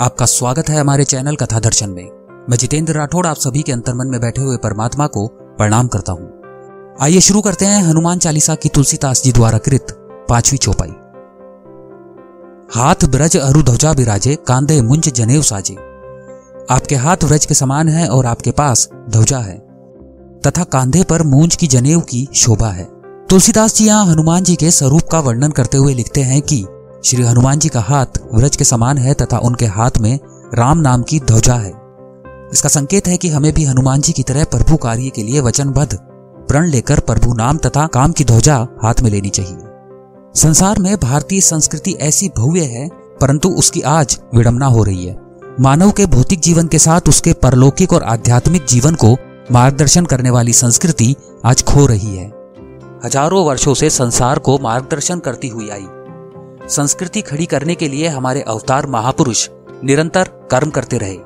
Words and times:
आपका 0.00 0.26
स्वागत 0.26 0.68
है 0.68 0.78
हमारे 0.78 1.04
चैनल 1.04 1.36
कथा 1.36 1.60
दर्शन 1.60 1.90
में। 1.90 2.04
मैं 2.50 2.56
जितेंद्र 2.56 2.92
राठौड़ 2.92 3.26
आप 3.26 3.36
सभी 3.36 3.62
के 3.62 3.72
अंतर्मन 3.72 4.06
में 4.06 4.20
बैठे 4.20 4.42
हुए 4.42 4.56
परमात्मा 4.56 5.06
को 5.06 5.26
प्रणाम 5.26 5.88
करता 5.88 6.12
हूँ। 6.12 6.96
आइए 7.00 7.20
शुरू 7.20 7.40
करते 7.40 7.64
हैं 7.64 7.82
हनुमान 7.82 8.18
चालीसा 8.18 8.54
की 8.54 8.68
तुलसीदास 8.68 9.22
जी 9.22 9.32
द्वारा 9.32 9.58
कृत 9.58 9.86
पांचवी 10.28 10.58
चौपाई। 10.58 10.88
हाथ 12.74 13.04
ब्रज 13.04 13.36
अरु 13.36 13.62
विराजे 13.92 14.34
कांधे 14.34 14.82
मुंज 14.82 15.08
जनेऊ 15.08 15.42
साजे। 15.42 15.74
आपके 16.70 16.94
हाथ 16.94 17.16
व्रज 17.24 17.46
के 17.46 17.54
समान 17.54 17.88
है 17.88 18.08
और 18.08 18.26
आपके 18.26 18.50
पास 18.50 18.88
ध्वजा 19.10 19.38
है। 19.38 19.58
तथा 20.46 20.64
कांधे 20.64 21.04
पर 21.04 21.22
मूंज 21.22 21.56
की 21.56 21.66
जनेव 21.66 22.00
की 22.00 22.28
शोभा 22.34 22.68
है। 22.68 22.88
तुलसीदास 23.30 23.76
जी 23.76 23.86
यहाँ 23.86 24.06
हनुमान 24.06 24.44
जी 24.44 24.56
के 24.56 24.70
स्वरूप 24.70 25.02
का 25.02 25.20
वर्णन 25.20 25.50
करते 25.50 25.76
हुए 25.76 25.94
लिखते 25.94 26.20
हैं 26.20 26.42
कि 26.42 26.66
श्री 27.04 27.22
हनुमान 27.22 27.58
जी 27.58 27.68
का 27.68 27.80
हाथ 27.80 28.18
व्रज 28.34 28.54
के 28.56 28.64
समान 28.64 28.98
है 28.98 29.12
तथा 29.14 29.38
उनके 29.38 29.66
हाथ 29.66 29.98
में 30.00 30.18
राम 30.54 30.78
नाम 30.78 31.02
की 31.02 31.18
ध्वजा 31.20 31.54
है। 31.54 31.70
इसका 32.52 32.68
संकेत 32.68 33.08
है 33.08 33.16
कि 33.16 33.28
हमें 33.28 33.52
भी 33.54 33.64
हनुमान 33.64 34.00
जी 34.00 34.12
की 34.12 34.22
तरह 34.22 34.44
प्रभु 34.44 34.76
कार्य 34.76 35.08
के 35.08 35.22
लिए 35.22 35.40
वचनबद्ध 35.40 35.98
प्रण 36.48 36.66
लेकर 36.66 37.00
प्रभु 37.00 37.34
नाम 37.34 37.58
तथा 37.58 37.86
काम 37.86 38.12
की 38.12 38.24
ध्वजा 38.24 38.56
हाथ 38.82 39.02
में 39.02 39.10
लेनी 39.10 39.28
चाहिए। 39.28 39.56
संसार 40.34 40.78
में 40.78 40.96
भारतीय 40.96 41.40
संस्कृति 41.40 41.92
ऐसी 42.00 42.28
भव्य 42.28 42.60
है, 42.66 42.88
परंतु 43.20 43.48
उसकी 43.48 43.80
आज 43.82 44.18
विडम्बना 44.34 44.66
हो 44.66 44.84
रही 44.84 45.04
है। 45.06 45.16
मानव 45.60 45.90
के 45.90 46.06
भौतिक 46.06 46.40
जीवन 46.40 46.68
के 46.68 46.78
साथ 46.78 47.08
उसके 47.08 47.32
परलौकिक 47.42 47.92
और 47.92 48.02
आध्यात्मिक 48.04 48.64
जीवन 48.66 48.94
को 48.94 49.12
मार्गदर्शन 49.52 50.06
करने 50.06 50.30
वाली 50.30 50.52
संस्कृति 50.52 51.14
आज 51.44 51.62
खो 51.64 51.86
रही 51.86 52.16
है। 52.16 52.26
हज़ारों 53.04 53.44
वर्षों 53.46 53.74
से 53.74 53.90
संसार 53.90 54.38
को 54.38 54.58
मार्गदर्शन 54.58 55.18
करती 55.18 55.48
हुई 55.48 55.68
आई। 55.68 55.86
संस्कृति 56.68 57.20
खड़ी 57.20 57.46
करने 57.46 57.74
के 57.74 57.88
लिए 57.88 58.08
हमारे 58.08 58.42
अवतार 58.42 58.86
महापुरुष 58.86 59.48
निरंतर 59.84 60.48
कर्म 60.50 60.70
करते 60.70 60.98
रहे। 60.98 61.16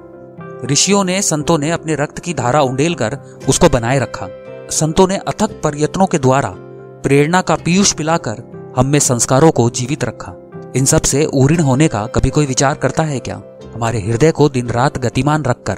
ऋषियों 0.66 1.04
ने, 1.04 1.22
संतों 1.22 1.58
ने 1.58 1.70
अपने 1.70 1.94
रक्त 1.94 2.18
की 2.18 2.34
धारा 2.34 2.60
उंडेल 2.60 2.94
कर 2.94 3.18
उसको 3.48 3.68
बनाए 3.68 3.98
रखा। 3.98 4.26
संतों 4.70 5.08
ने 5.08 5.16
अथक 5.16 5.50
प्रयत्नों 5.50 6.06
के 6.06 6.18
द्वारा 6.18 6.54
प्रेरणा 7.02 7.40
का 7.40 7.54
पीयूष 7.54 7.92
पिलाकर 7.92 8.42
हम 8.76 8.86
में 8.86 8.98
संस्कारों 8.98 9.50
को 9.50 9.70
जीवित 9.70 10.04
रखा। 10.04 10.32
इन 10.76 10.84
सबसे 10.84 11.24
ऊऋण 11.24 11.60
होने 11.60 11.88
का 11.88 12.06
कभी 12.06 12.30
कोई 12.30 12.46
विचार 12.46 12.74
करता 12.74 13.02
है 13.02 13.20
क्या? 13.20 13.42
हमारे 13.74 14.00
हृदय 14.00 14.32
को 14.32 14.48
दिन 14.48 14.68
रात 14.68 14.98
गतिमान 14.98 15.42
रखकर 15.42 15.74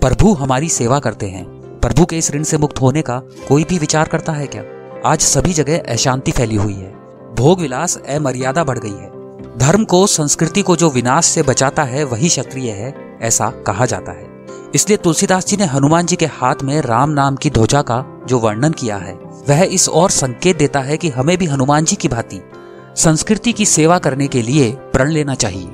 प्रभु 0.00 0.32
हमारी 0.32 0.68
सेवा 0.68 0.98
करते 0.98 1.26
हैं। 1.26 1.44
प्रभु 1.80 2.06
के 2.06 2.18
इस 2.18 2.30
ऋण 2.30 2.42
से 2.42 2.58
मुक्त 2.58 2.80
होने 2.80 3.02
का 3.02 3.22
कोई 3.48 3.64
भी 3.64 3.78
विचार 3.78 4.08
करता 4.08 4.32
है 4.32 4.46
क्या? 4.46 4.62
आज 5.06 5.20
सभी 5.20 5.52
जगह 5.52 5.82
अशांति 5.88 6.32
फैली 6.32 6.56
हुई 6.56 6.74
है। 6.74 7.03
भोग 7.34 7.60
विलास 7.60 7.96
अमर्यादा 7.96 8.64
बढ़ 8.64 8.78
गई 8.78 8.90
है। 8.90 9.10
धर्म 9.58 9.84
को, 9.84 10.06
संस्कृति 10.06 10.62
को 10.62 10.76
जो 10.76 10.90
विनाश 10.90 11.26
से 11.26 11.42
बचाता 11.42 11.82
है, 11.82 12.04
वही 12.04 12.28
क्षत्रिय 12.28 12.70
है, 12.70 13.18
ऐसा 13.22 13.50
कहा 13.50 13.86
जाता 13.86 14.12
है। 14.12 14.46
इसलिए 14.74 14.96
तुलसीदास 14.96 15.46
जी 15.46 15.56
ने 15.56 15.64
हनुमान 15.64 16.06
जी 16.06 16.16
के 16.16 16.26
हाथ 16.26 16.54
में 16.62 16.80
राम 16.80 17.10
नाम 17.10 17.36
की 17.36 17.50
ध्वजा 17.50 17.82
का 17.82 18.04
जो 18.26 18.38
वर्णन 18.38 18.72
किया 18.72 18.96
है, 18.96 19.14
वह 19.48 19.62
इस 19.62 19.88
और 19.88 20.10
संकेत 20.10 20.58
देता 20.58 20.80
है 20.80 20.96
कि 20.96 21.08
हमें 21.08 21.38
भी 21.38 21.46
हनुमान 21.46 21.84
जी 21.84 21.96
की 21.96 22.08
भांति 22.08 22.40
संस्कृति 22.96 23.52
की 23.52 23.66
सेवा 23.66 23.98
करने 23.98 24.28
के 24.28 24.42
लिए 24.42 24.70
प्रण 24.70 25.10
लेना 25.10 25.34
चाहिए। 25.34 25.68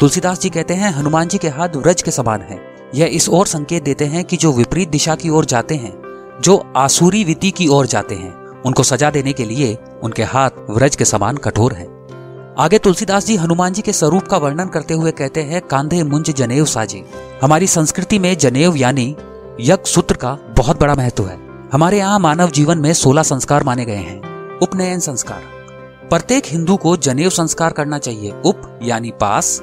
तुलसीदास 0.00 0.40
जी 0.40 0.50
कहते 0.50 0.74
हैं, 0.74 0.94
हनुमान 0.94 1.28
जी 1.28 1.38
के 1.38 1.48
हाथ 1.48 1.68
व्रज 1.76 2.02
के 2.02 2.10
समान 2.10 2.40
है। 2.40 2.60
यह 2.94 3.06
इस 3.06 3.28
और 3.28 3.46
संकेत 3.46 3.82
देते 3.82 4.04
हैं 4.04 4.24
कि 4.24 4.36
जो 4.36 4.52
विपरीत 4.52 4.88
दिशा 4.88 5.14
की 5.14 5.28
ओर 5.28 5.44
जाते 5.44 5.74
हैं, 5.74 6.02
जो 6.42 6.72
आसुरी 6.76 7.24
विति 7.24 7.50
की 7.50 7.68
ओर 7.68 7.86
जाते 7.86 8.14
हैं 8.14 8.41
उनको 8.66 8.82
सजा 8.82 9.10
देने 9.10 9.32
के 9.32 9.44
लिए 9.44 9.78
उनके 10.02 10.22
हाथ 10.22 10.50
व्रज 10.70 10.96
के 10.96 11.04
समान 11.04 11.36
कठोर 11.36 11.72
है। 11.72 12.02
आगे 12.58 12.78
तुलसीदास 12.78 13.26
जी 13.26 13.36
हनुमान 13.36 13.72
जी 13.72 13.82
के 13.82 13.92
स्वरूप 13.92 14.22
का 14.22 14.36
वर्णन 14.36 14.68
करते 14.68 14.94
हुए 14.94 15.10
कहते 15.10 15.42
हैं, 15.42 15.60
कांधे 15.60 16.02
मुंज 16.02 16.30
जनेव 16.30 16.64
साजे। 16.64 17.04
हमारी 17.42 17.66
संस्कृति 17.66 18.18
में 18.18 18.38
जनेव 18.38 18.76
यानी 18.76 19.16
यज्ञ 19.60 19.90
सूत्र 19.90 20.16
का 20.16 20.38
बहुत 20.58 20.80
बड़ा 20.80 20.94
महत्व 20.94 21.26
है। 21.26 21.38
हमारे 21.72 21.98
यहाँ 21.98 22.18
मानव 22.18 22.50
जीवन 22.50 22.78
में 22.78 22.92
सोलह 22.92 23.22
संस्कार 23.22 23.64
माने 23.64 23.84
गए 23.84 23.96
हैं। 23.96 24.58
उपनयन 24.58 25.00
संस्कार। 25.00 25.42
प्रत्येक 26.10 26.42
हिंदू 26.46 26.76
को 26.76 26.96
जनेव 26.96 27.30
संस्कार 27.30 27.72
करना 27.72 27.98
चाहिए। 27.98 28.32
उप 28.44 28.80
यानी 28.82 29.10
पास 29.10 29.62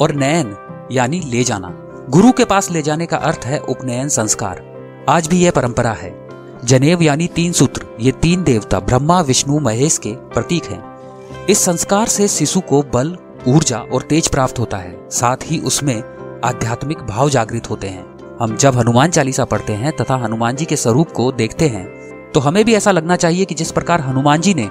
और 0.00 0.14
नयन 0.14 0.56
यानी 0.92 1.20
ले 1.20 1.44
जाना। 1.44 1.72
गुरु 2.10 2.32
के 2.32 2.44
पास 2.44 2.70
ले 2.70 2.82
जाने 2.82 3.06
का 3.06 3.16
अर्थ 3.16 3.40
है 3.44 3.58
उपनयन 3.58 4.08
संस्कार। 4.08 4.62
आज 5.08 5.26
भी 5.26 5.44
यह 5.44 5.50
परंपरा 5.50 5.92
है। 5.92 6.25
जनेव 6.66 7.02
यानी 7.02 7.26
तीन 7.26 7.52
सूत्र, 7.52 7.84
ये 8.00 8.12
तीन 8.12 8.42
देवता 8.44 8.78
ब्रह्मा, 8.80 9.20
विष्णु, 9.20 9.58
महेश 9.58 9.96
के 9.98 10.12
प्रतीक 10.34 10.64
हैं। 10.64 11.46
इस 11.46 11.58
संस्कार 11.58 12.06
से 12.06 12.26
शिशु 12.28 12.60
को 12.60 12.82
बल, 12.94 13.16
ऊर्जा 13.48 13.78
और 13.92 14.02
तेज 14.02 14.28
प्राप्त 14.28 14.58
होता 14.58 14.76
है। 14.76 14.96
साथ 15.10 15.36
ही 15.44 15.58
उसमें 15.60 15.96
आध्यात्मिक 16.44 16.98
भाव 17.00 17.30
जागृत 17.30 17.70
होते 17.70 17.88
हैं। 17.88 18.04
हम 18.40 18.56
जब 18.56 18.76
हनुमान 18.76 19.10
चालीसा 19.10 19.44
पढ़ते 19.44 19.72
हैं 19.74 19.92
तथा 19.96 20.16
हनुमान 20.16 20.56
जी 20.56 20.64
के 20.64 20.76
स्वरूप 20.76 21.12
को 21.12 21.30
देखते 21.32 21.68
हैं 21.68 21.84
तो 22.32 22.40
हमें 22.40 22.64
भी 22.64 22.74
ऐसा 22.74 22.90
लगना 22.90 23.16
चाहिए 23.16 23.44
कि 23.44 23.54
जिस 23.54 23.70
प्रकार 23.72 24.00
हनुमान 24.00 24.40
जी 24.40 24.54
ने 24.54 24.68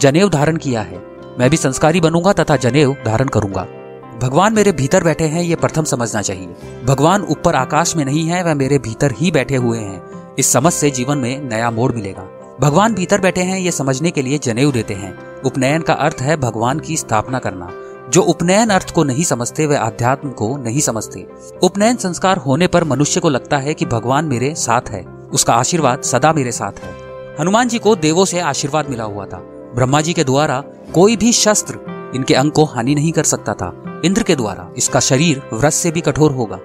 जनेव 0.00 0.28
धारण 0.28 0.56
किया 0.56 0.80
है, 0.82 1.02
मैं 1.38 1.50
भी 1.50 1.56
संस्कारी 1.56 2.00
बनूँगा 2.00 2.32
तथा 2.32 2.56
जनेव 2.58 2.96
धारण 3.06 3.28
करूँगा। 3.28 3.66
भगवान 4.22 4.54
मेरे 4.54 4.72
भीतर 4.72 5.04
बैठे 5.04 5.24
हैं, 5.24 5.42
ये 5.42 5.56
प्रथम 5.56 5.84
समझना 5.84 6.22
चाहिए। 6.22 6.82
भगवान 6.84 7.22
ऊपर 7.22 7.54
आकाश 7.54 7.96
में 7.96 8.04
नहीं 8.04 8.26
है, 8.26 8.42
वह 8.44 8.54
मेरे 8.54 8.78
भीतर 8.78 9.12
ही 9.12 9.30
बैठे 9.30 9.56
हुए 9.56 9.78
हैं। 9.78 10.25
इस 10.38 10.52
समझ 10.52 10.72
से 10.72 10.90
जीवन 10.90 11.18
में 11.18 11.40
नया 11.40 11.70
मोड़ 11.70 11.92
मिलेगा। 11.92 12.56
भगवान 12.60 12.94
भीतर 12.94 13.20
बैठे 13.20 13.40
हैं, 13.40 13.58
ये 13.58 13.70
समझने 13.70 14.10
के 14.10 14.22
लिए 14.22 14.38
जनेऊ 14.38 14.72
देते 14.72 14.94
हैं। 14.94 15.42
उपनयन 15.42 15.82
का 15.82 15.92
अर्थ 15.92 16.16
है 16.20 16.36
भगवान 16.36 16.78
की 16.78 16.96
स्थापना 16.96 17.38
करना। 17.38 17.70
जो 18.10 18.22
उपनयन 18.22 18.68
अर्थ 18.68 18.94
को 18.94 19.04
नहीं 19.04 19.24
समझते, 19.24 19.66
वे 19.66 19.76
अध्यात्म 19.76 20.30
को 20.30 20.56
नहीं 20.56 20.80
समझते। 20.80 21.26
उपनयन 21.62 21.96
संस्कार 21.96 22.36
होने 22.36 22.66
पर 22.66 22.84
मनुष्य 22.84 23.20
को 23.20 23.28
लगता 23.28 23.58
है 23.58 23.74
कि 23.74 23.84
भगवान 23.84 24.24
मेरे 24.24 24.54
साथ 24.54 24.80
है। 24.88 25.04
उसका 25.32 25.54
आशीर्वाद 25.54 26.02
सदा 26.02 26.32
मेरे 26.32 26.52
साथ 26.52 26.72
है। 26.84 26.94
हनुमान 27.40 27.68
जी 27.68 27.78
को 27.78 27.96
देवों 27.96 28.24
से 28.24 28.40
आशीर्वाद 28.40 28.90
मिला 28.90 29.04
हुआ 29.04 29.26
था। 29.26 29.38
ब्रह्मा 29.74 30.00
जी 30.00 30.12
के 30.12 30.24
द्वारा 30.24 30.64
कोई 30.94 31.16
भी 31.16 31.32
शस्त्र 31.32 31.78
इनके 32.14 32.34
अंग 32.34 32.50
को 32.50 32.64
हानि 32.64 32.94
नहीं 32.94 33.12
कर 33.12 33.24
सकता 33.24 33.54
था। 33.54 34.00
इंद्र 34.04 34.22
के 34.22 34.36
द्वारा। 34.36 34.72
इसका 34.76 35.00
शरीर 35.00 35.42
व्रत 35.52 35.72
से 35.72 35.90
भी 35.90 36.00
कठोर 36.00 36.32
होगा। 36.32 36.58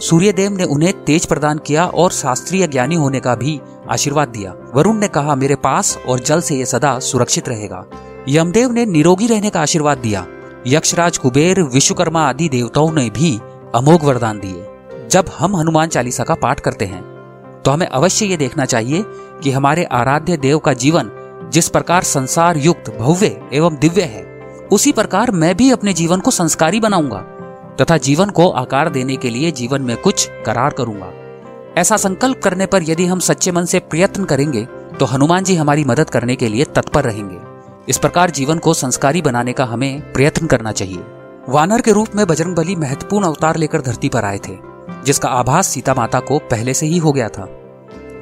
सूर्यदेव 0.00 0.56
ने 0.56 0.64
उन्हें 0.64 0.92
तेज 1.04 1.26
प्रदान 1.26 1.58
किया 1.58 1.86
और 1.86 2.10
शास्त्रीय 2.12 2.66
ज्ञानी 2.66 2.94
होने 2.94 3.20
का 3.20 3.34
भी 3.34 3.60
आशीर्वाद 3.90 4.28
दिया। 4.28 4.54
वरुण 4.74 4.98
ने 4.98 5.08
कहा, 5.08 5.34
मेरे 5.34 5.54
पास 5.54 5.96
और 6.08 6.20
जल 6.20 6.40
से 6.40 6.54
ये 6.54 6.66
सदा 6.66 6.98
सुरक्षित 6.98 7.48
रहेगा। 7.48 7.84
यमदेव 8.28 8.72
ने 8.72 8.84
निरोगी 8.86 9.26
रहने 9.26 9.50
का 9.50 9.60
आशीर्वाद 9.60 9.98
दिया। 9.98 10.26
यक्षराज 10.66 11.18
कुबेर, 11.18 11.62
विश्वकर्मा 11.62 12.28
आदि 12.28 12.48
देवताओं 12.48 12.92
ने 12.92 13.08
भी 13.10 13.38
अमोघ 13.74 14.02
वरदान 14.04 14.38
दिए। 14.38 14.66
जब 15.10 15.30
हम 15.38 15.56
हनुमान 15.56 15.88
चालीसा 15.88 16.24
का 16.24 16.34
पाठ 16.34 16.60
करते 16.60 16.84
हैं 16.84 17.02
तो 17.64 17.70
हमें 17.70 17.86
अवश्य 17.86 18.26
ये 18.26 18.36
देखना 18.36 18.64
चाहिए 18.64 19.04
कि 19.42 19.50
हमारे 19.50 19.84
आराध्य 19.84 20.36
देव 20.36 20.58
का 20.58 20.72
जीवन 20.72 21.10
जिस 21.52 21.68
प्रकार 21.68 22.02
संसार 22.02 22.56
युक्त, 22.56 22.90
भव्य 22.98 23.40
एवं 23.52 23.76
दिव्य 23.76 24.02
है, 24.02 24.22
उसी 24.72 24.92
प्रकार 24.92 25.30
मैं 25.30 25.54
भी 25.56 25.70
अपने 25.70 25.92
जीवन 25.92 26.20
को 26.20 26.30
संस्कारी 26.30 26.80
बनाऊँगा। 26.80 27.24
तथा 27.80 27.96
जीवन 27.98 28.30
को 28.30 28.48
आकार 28.50 28.88
देने 28.88 29.16
के 29.16 29.30
लिए 29.30 29.50
जीवन 29.52 29.82
में 29.82 29.96
कुछ 29.96 30.28
करार 30.46 30.74
करूँगा। 30.78 31.12
ऐसा 31.80 31.96
संकल्प 31.96 32.40
करने 32.42 32.66
पर 32.66 32.82
यदि 32.82 33.06
हम 33.06 33.18
सच्चे 33.20 33.52
मन 33.52 33.64
से 33.64 33.78
प्रयत्न 33.80 34.24
करेंगे 34.24 34.64
तो 34.98 35.04
हनुमान 35.04 35.44
जी 35.44 35.54
हमारी 35.54 35.84
मदद 35.84 36.10
करने 36.10 36.36
के 36.36 36.48
लिए 36.48 36.64
तत्पर 36.66 37.04
रहेंगे। 37.04 37.38
इस 37.88 37.98
प्रकार 37.98 38.30
जीवन 38.30 38.58
को 38.58 38.74
संस्कारी 38.74 39.22
बनाने 39.22 39.52
का 39.52 39.64
हमें 39.64 40.12
प्रयत्न 40.12 40.46
करना 40.46 40.72
चाहिए। 40.72 41.02
वानर 41.48 41.80
के 41.80 41.92
रूप 41.92 42.14
में 42.16 42.26
बजरंग 42.26 42.54
बली 42.56 42.76
महत्वपूर्ण 42.76 43.26
अवतार 43.26 43.56
लेकर 43.56 43.80
धरती 43.80 44.08
पर 44.08 44.24
आए 44.24 44.38
थे, 44.38 44.56
जिसका 45.04 45.28
आभास 45.28 45.66
सीता 45.66 45.94
माता 45.94 46.20
को 46.20 46.38
पहले 46.50 46.74
से 46.74 46.86
ही 46.86 46.98
हो 46.98 47.12
गया 47.12 47.28
था। 47.28 47.48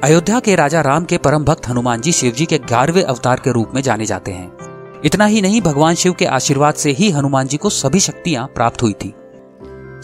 अयोध्या 0.03 0.39
के 0.39 0.55
राजा 0.55 0.81
राम 0.81 1.05
के 1.05 1.17
परम 1.17 1.43
भक्त 1.43 1.67
हनुमान 1.67 2.01
जी 2.01 2.11
शिव 2.11 2.31
जी 2.31 2.45
के 2.45 2.57
ग्यारहवें 2.57 3.03
अवतार 3.03 3.39
के 3.39 3.51
रूप 3.51 3.71
में 3.75 3.81
जाने 3.81 4.05
जाते 4.05 4.31
हैं। 4.31 5.01
इतना 5.05 5.25
ही 5.25 5.41
नहीं, 5.41 5.61
भगवान 5.61 5.95
शिव 5.95 6.13
के 6.13 6.25
आशीर्वाद 6.25 6.73
से 6.73 6.91
ही 6.91 7.09
हनुमान 7.09 7.47
जी 7.47 7.57
को 7.57 7.69
सभी 7.69 7.99
शक्तियाँ 7.99 8.47
प्राप्त 8.47 8.83
हुई 8.83 8.93
थी। 8.93 9.13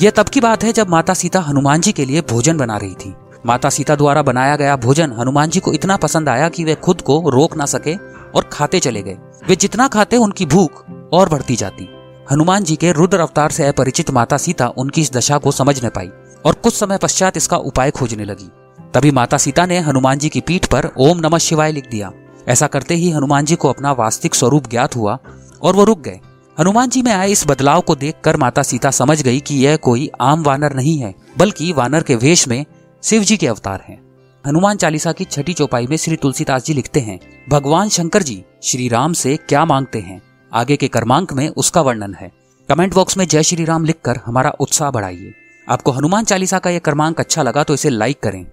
यह 0.01 0.11
तब 0.11 0.29
की 0.29 0.39
बात 0.39 0.63
है 0.63 0.73
जब 0.73 0.89
माता 0.89 1.13
सीता 1.13 1.39
हनुमान 1.39 1.81
जी 1.81 1.91
के 1.91 2.05
लिए 2.05 2.21
भोजन 2.21 2.57
बना 2.57 2.77
रही 2.77 2.93
थी। 2.93 3.13
माता 3.45 3.69
सीता 3.69 3.95
द्वारा 3.95 4.21
बनाया 4.21 4.55
गया 4.55 4.75
भोजन 4.75 5.11
हनुमान 5.11 5.49
जी 5.49 5.59
को 5.59 5.73
इतना 5.73 5.97
पसंद 5.97 6.29
आया 6.29 6.49
कि 6.49 6.63
वे 6.63 6.75
खुद 6.75 7.01
को 7.01 7.29
रोक 7.29 7.57
ना 7.57 7.65
सके 7.65 7.95
और 8.35 8.49
खाते 8.51 8.79
चले 8.79 9.01
गए। 9.01 9.17
वे 9.47 9.55
जितना 9.55 9.87
खाते, 9.87 10.17
उनकी 10.17 10.45
भूख 10.45 10.85
और 11.13 11.29
बढ़ती 11.29 11.55
जाती। 11.55 11.87
हनुमान 12.31 12.63
जी 12.63 12.75
के 12.75 12.91
रुद्र 12.91 13.19
अवतार 13.19 13.51
से 13.51 13.67
अपरिचित 13.67 14.11
माता 14.11 14.37
सीता 14.37 14.67
उनकी 14.67 15.01
इस 15.01 15.13
दशा 15.13 15.37
को 15.37 15.51
समझ 15.51 15.85
न 15.85 15.89
पाई 15.89 16.09
और 16.45 16.53
कुछ 16.53 16.73
समय 16.73 16.97
पश्चात 16.97 17.37
इसका 17.37 17.57
उपाय 17.57 17.91
खोजने 17.91 18.25
लगी। 18.25 18.49
तभी 18.93 19.11
माता 19.11 19.37
सीता 19.37 19.65
ने 19.65 19.79
हनुमान 19.79 20.17
जी 20.17 20.29
की 20.29 20.41
पीठ 20.41 20.65
पर 20.65 20.89
ओम 20.97 21.19
नमः 21.19 21.37
शिवाय 21.37 21.71
लिख 21.71 21.89
दिया। 21.89 22.11
ऐसा 22.47 22.67
करते 22.67 22.95
ही 22.95 23.09
हनुमान 23.11 23.45
जी 23.45 23.55
को 23.55 23.69
अपना 23.69 23.91
वास्तविक 23.91 24.35
स्वरूप 24.35 24.67
ज्ञात 24.67 24.95
हुआ 24.95 25.17
और 25.61 25.75
वो 25.75 25.83
रुक 25.83 26.01
गए। 26.01 26.19
हनुमान 26.57 26.89
जी 26.89 27.01
में 27.01 27.11
आए 27.11 27.29
इस 27.31 27.43
बदलाव 27.47 27.81
को 27.81 27.95
देखकर 27.95 28.37
माता 28.37 28.63
सीता 28.63 28.91
समझ 28.91 29.21
गई 29.21 29.39
कि 29.39 29.55
यह 29.55 29.75
कोई 29.75 30.09
आम 30.21 30.43
वानर 30.43 30.73
नहीं 30.73 30.97
है, 30.97 31.13
बल्कि 31.37 31.71
वानर 31.73 32.03
के 32.03 32.15
वेश 32.15 32.47
में 32.47 32.65
शिव 33.03 33.23
जी 33.23 33.37
के 33.37 33.47
अवतार 33.47 33.83
हैं। 33.89 33.97
हनुमान 34.45 34.77
चालीसा 34.77 35.11
की 35.11 35.25
छठी 35.25 35.53
चौपाई 35.53 35.87
में 35.87 35.97
श्री 35.97 36.15
तुलसीदास 36.15 36.65
जी 36.65 36.73
लिखते 36.73 36.99
हैं, 36.99 37.19
भगवान 37.49 37.89
शंकर 37.89 38.23
जी, 38.23 38.43
श्री 38.63 38.87
राम 38.87 39.13
से 39.13 39.37
क्या 39.37 39.65
मांगते 39.65 39.99
हैं? 39.99 40.21
आगे 40.51 40.77
के 40.77 40.87
कर्मांक 40.87 41.33
में 41.33 41.47
उसका 41.49 41.81
वर्णन 41.81 42.13
है। 42.13 42.31
कमेंट 42.69 42.93
बॉक्स 42.93 43.17
में 43.17 43.27
जय 43.27 43.43
श्री 43.43 43.65
राम 43.65 43.85
लिखकर 43.85 44.19
हमारा 44.25 44.49
उत्साह 44.49 44.91
बढ़ाइए। 44.91 45.33
आपको 45.67 45.91
हनुमान 45.91 46.23
चालीसा 46.23 46.59
का 46.59 46.69
यह 46.69 46.79
क्रमांक 46.79 47.19
अच्छा 47.19 47.43
लगा 47.43 47.63
तो 47.63 47.73
इसे 47.73 47.89
लाइक 47.89 48.19
करें। 48.19 48.45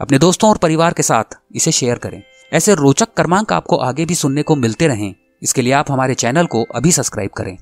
अपने 0.00 0.18
दोस्तों 0.18 0.50
और 0.50 0.56
परिवार 0.56 0.92
के 0.92 1.02
साथ 1.02 1.38
इसे 1.54 1.72
शेयर 1.72 1.98
करें। 1.98 2.22
ऐसे 2.52 2.74
रोचक 2.74 3.14
क्रमांक 3.16 3.52
आपको 3.52 3.76
आगे 3.76 4.04
भी 4.04 4.14
सुनने 4.14 4.42
को 4.42 4.56
मिलते 4.56 4.86
रहें। 4.86 5.14
इसके 5.42 5.62
लिए 5.62 5.72
आप 5.72 5.90
हमारे 5.90 6.14
चैनल 6.14 6.46
को 6.46 6.62
अभी 6.74 6.92
सब्सक्राइब 6.92 7.30
करें। 7.30 7.56